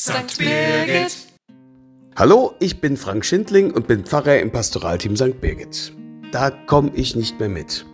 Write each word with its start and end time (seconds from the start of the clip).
St. 0.00 0.38
Birgit. 0.38 1.14
Hallo, 2.16 2.54
ich 2.58 2.80
bin 2.80 2.96
Frank 2.96 3.22
Schindling 3.22 3.70
und 3.70 3.86
bin 3.86 4.06
Pfarrer 4.06 4.40
im 4.40 4.50
Pastoralteam 4.50 5.14
St. 5.14 5.38
Birgit. 5.42 5.92
Da 6.32 6.48
komme 6.48 6.90
ich 6.94 7.16
nicht 7.16 7.38
mehr 7.38 7.50
mit. 7.50 7.84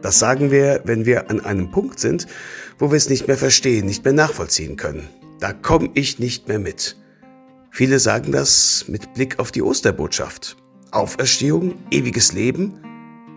Das 0.00 0.20
sagen 0.20 0.52
wir, 0.52 0.82
wenn 0.84 1.06
wir 1.06 1.28
an 1.28 1.40
einem 1.40 1.72
Punkt 1.72 1.98
sind, 1.98 2.28
wo 2.78 2.92
wir 2.92 2.96
es 2.96 3.08
nicht 3.08 3.26
mehr 3.26 3.36
verstehen, 3.36 3.86
nicht 3.86 4.04
mehr 4.04 4.12
nachvollziehen 4.12 4.76
können. 4.76 5.08
Da 5.40 5.52
komme 5.52 5.90
ich 5.94 6.20
nicht 6.20 6.46
mehr 6.46 6.60
mit. 6.60 6.96
Viele 7.72 7.98
sagen 7.98 8.30
das 8.30 8.84
mit 8.86 9.12
Blick 9.14 9.40
auf 9.40 9.50
die 9.50 9.62
Osterbotschaft. 9.62 10.56
Auferstehung, 10.92 11.74
ewiges 11.90 12.32
Leben. 12.32 12.80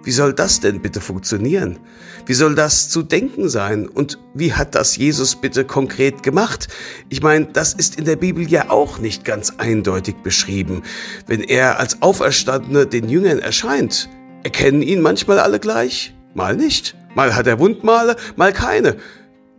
Wie 0.03 0.11
soll 0.11 0.33
das 0.33 0.59
denn 0.59 0.81
bitte 0.81 0.99
funktionieren? 0.99 1.79
Wie 2.25 2.33
soll 2.33 2.55
das 2.55 2.89
zu 2.89 3.03
denken 3.03 3.47
sein? 3.47 3.87
Und 3.87 4.19
wie 4.33 4.53
hat 4.53 4.75
das 4.75 4.97
Jesus 4.97 5.35
bitte 5.35 5.63
konkret 5.63 6.23
gemacht? 6.23 6.67
Ich 7.09 7.21
meine, 7.21 7.45
das 7.45 7.73
ist 7.73 7.97
in 7.97 8.05
der 8.05 8.17
Bibel 8.17 8.49
ja 8.49 8.69
auch 8.69 8.99
nicht 8.99 9.23
ganz 9.23 9.53
eindeutig 9.57 10.15
beschrieben. 10.17 10.83
Wenn 11.27 11.41
er 11.41 11.79
als 11.79 12.01
Auferstandene 12.01 12.85
den 12.85 13.07
Jüngern 13.07 13.39
erscheint, 13.39 14.09
erkennen 14.43 14.81
ihn 14.81 15.01
manchmal 15.01 15.39
alle 15.39 15.59
gleich, 15.59 16.13
mal 16.33 16.55
nicht. 16.55 16.95
Mal 17.15 17.35
hat 17.35 17.47
er 17.47 17.59
Wundmale, 17.59 18.17
mal 18.35 18.51
keine. 18.51 18.97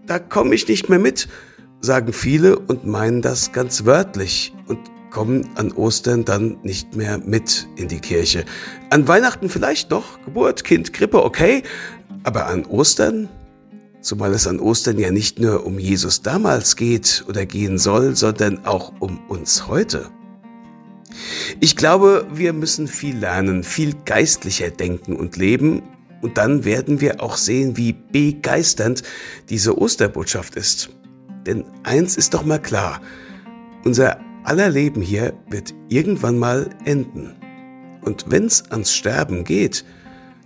Da 0.06 0.18
komme 0.18 0.54
ich 0.54 0.68
nicht 0.68 0.90
mehr 0.90 0.98
mit, 0.98 1.28
sagen 1.80 2.12
viele 2.12 2.58
und 2.58 2.86
meinen 2.86 3.22
das 3.22 3.52
ganz 3.52 3.86
wörtlich 3.86 4.52
und 4.66 4.78
kommen 5.14 5.48
an 5.54 5.70
Ostern 5.72 6.24
dann 6.24 6.58
nicht 6.64 6.96
mehr 6.96 7.18
mit 7.18 7.68
in 7.76 7.86
die 7.86 8.00
Kirche. 8.00 8.44
An 8.90 9.06
Weihnachten 9.06 9.48
vielleicht 9.48 9.90
noch, 9.90 10.20
Geburt, 10.24 10.64
Kind, 10.64 10.92
Krippe, 10.92 11.22
okay, 11.22 11.62
aber 12.24 12.46
an 12.46 12.66
Ostern? 12.66 13.28
Zumal 14.00 14.34
es 14.34 14.46
an 14.48 14.58
Ostern 14.58 14.98
ja 14.98 15.12
nicht 15.12 15.38
nur 15.38 15.64
um 15.64 15.78
Jesus 15.78 16.20
damals 16.20 16.74
geht 16.74 17.24
oder 17.28 17.46
gehen 17.46 17.78
soll, 17.78 18.16
sondern 18.16 18.66
auch 18.66 18.92
um 18.98 19.20
uns 19.28 19.68
heute. 19.68 20.10
Ich 21.60 21.76
glaube, 21.76 22.26
wir 22.32 22.52
müssen 22.52 22.88
viel 22.88 23.16
lernen, 23.16 23.62
viel 23.62 23.94
geistlicher 24.04 24.70
denken 24.70 25.14
und 25.14 25.36
leben, 25.36 25.82
und 26.22 26.38
dann 26.38 26.64
werden 26.64 27.02
wir 27.02 27.22
auch 27.22 27.36
sehen, 27.36 27.76
wie 27.76 27.92
begeisternd 27.92 29.02
diese 29.50 29.78
Osterbotschaft 29.78 30.56
ist. 30.56 30.88
Denn 31.46 31.64
eins 31.82 32.16
ist 32.16 32.32
doch 32.32 32.46
mal 32.46 32.58
klar, 32.58 33.00
unser 33.84 34.18
aller 34.44 34.70
Leben 34.70 35.02
hier 35.02 35.34
wird 35.48 35.74
irgendwann 35.88 36.38
mal 36.38 36.70
enden. 36.84 37.34
Und 38.02 38.26
wenn's 38.28 38.62
ans 38.70 38.92
Sterben 38.92 39.44
geht, 39.44 39.84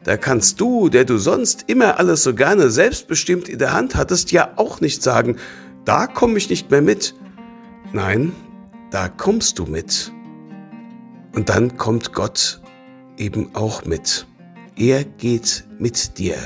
da 0.04 0.16
kannst 0.16 0.60
du, 0.60 0.88
der 0.88 1.04
du 1.04 1.18
sonst 1.18 1.64
immer 1.66 1.98
alles 1.98 2.22
so 2.22 2.34
gerne 2.34 2.70
selbstbestimmt 2.70 3.48
in 3.48 3.58
der 3.58 3.72
Hand 3.72 3.94
hattest, 3.94 4.32
ja 4.32 4.52
auch 4.56 4.80
nicht 4.80 5.02
sagen, 5.02 5.36
da 5.84 6.06
komme 6.06 6.38
ich 6.38 6.48
nicht 6.48 6.70
mehr 6.70 6.82
mit. 6.82 7.14
Nein, 7.92 8.32
da 8.90 9.08
kommst 9.08 9.58
du 9.58 9.66
mit. 9.66 10.12
Und 11.34 11.48
dann 11.48 11.76
kommt 11.76 12.12
Gott 12.12 12.62
eben 13.16 13.54
auch 13.54 13.84
mit. 13.84 14.26
Er 14.76 15.04
geht 15.04 15.64
mit 15.78 16.18
dir 16.18 16.36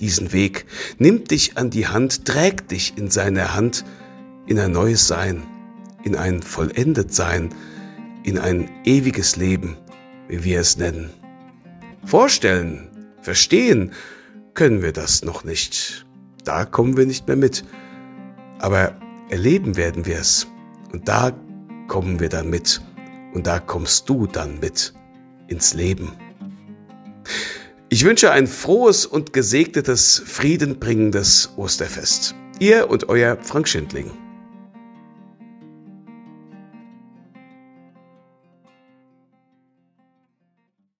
diesen 0.00 0.32
Weg, 0.32 0.66
nimmt 0.98 1.30
dich 1.30 1.56
an 1.56 1.70
die 1.70 1.88
Hand, 1.88 2.26
trägt 2.26 2.70
dich 2.70 2.96
in 2.96 3.10
seine 3.10 3.54
Hand 3.54 3.84
in 4.46 4.58
ein 4.58 4.72
neues 4.72 5.08
Sein, 5.08 5.42
in 6.06 6.14
ein 6.14 6.40
vollendet 6.40 7.12
Sein, 7.12 7.52
in 8.22 8.38
ein 8.38 8.70
ewiges 8.84 9.34
Leben, 9.34 9.76
wie 10.28 10.44
wir 10.44 10.60
es 10.60 10.78
nennen. 10.78 11.10
Vorstellen, 12.04 12.88
verstehen 13.20 13.92
können 14.54 14.82
wir 14.82 14.92
das 14.92 15.24
noch 15.24 15.42
nicht. 15.42 16.06
Da 16.44 16.64
kommen 16.64 16.96
wir 16.96 17.06
nicht 17.06 17.26
mehr 17.26 17.36
mit. 17.36 17.64
Aber 18.60 18.96
erleben 19.28 19.76
werden 19.76 20.06
wir 20.06 20.18
es. 20.18 20.46
Und 20.92 21.08
da 21.08 21.32
kommen 21.88 22.20
wir 22.20 22.28
dann 22.28 22.50
mit. 22.50 22.80
Und 23.34 23.48
da 23.48 23.58
kommst 23.58 24.08
du 24.08 24.28
dann 24.28 24.60
mit 24.60 24.94
ins 25.48 25.74
Leben. 25.74 26.12
Ich 27.88 28.04
wünsche 28.04 28.30
ein 28.30 28.46
frohes 28.46 29.06
und 29.06 29.32
gesegnetes, 29.32 30.22
friedenbringendes 30.24 31.50
Osterfest. 31.56 32.36
Ihr 32.60 32.88
und 32.88 33.08
euer 33.08 33.36
Frank 33.42 33.66
Schindling. 33.66 34.12